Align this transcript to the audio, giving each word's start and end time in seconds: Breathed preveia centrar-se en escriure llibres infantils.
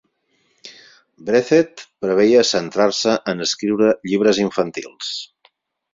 Breathed 1.27 1.83
preveia 2.05 2.43
centrar-se 2.53 3.13
en 3.35 3.47
escriure 3.49 3.95
llibres 4.11 4.41
infantils. 4.49 5.13